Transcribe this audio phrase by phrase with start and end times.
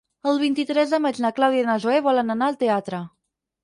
[0.29, 3.09] El vint-i-tres de maig na Clàudia i na Zoè volen anar al teatre.